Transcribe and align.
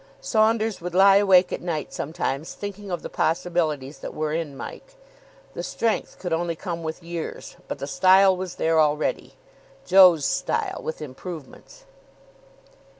Saunders 0.19 0.81
would 0.81 0.95
lie 0.95 1.17
awake 1.17 1.53
at 1.53 1.61
night 1.61 1.93
sometimes 1.93 2.55
thinking 2.55 2.89
of 2.89 3.03
the 3.03 3.07
possibilities 3.09 3.99
that 3.99 4.15
were 4.15 4.33
in 4.33 4.57
Mike. 4.57 4.95
The 5.53 5.61
strength 5.61 6.17
could 6.17 6.33
only 6.33 6.55
come 6.55 6.81
with 6.81 7.03
years, 7.03 7.55
but 7.67 7.77
the 7.77 7.85
style 7.85 8.35
was 8.35 8.55
there 8.55 8.79
already. 8.81 9.35
Joe's 9.85 10.25
style, 10.25 10.81
with 10.83 11.03
improvements. 11.03 11.85